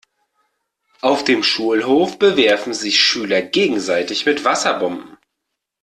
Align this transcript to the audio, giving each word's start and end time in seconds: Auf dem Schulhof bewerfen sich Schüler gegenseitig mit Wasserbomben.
Auf 1.01 1.23
dem 1.23 1.43
Schulhof 1.43 2.17
bewerfen 2.17 2.73
sich 2.73 2.99
Schüler 2.99 3.43
gegenseitig 3.43 4.25
mit 4.25 4.43
Wasserbomben. 4.43 5.19